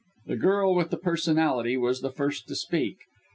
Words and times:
The 0.25 0.35
girl 0.37 0.73
with 0.73 0.89
the 0.89 0.97
personality 0.97 1.77
was 1.77 2.01
the 2.01 2.09
first 2.11 2.47
to 2.47 2.55
speak. 2.55 2.97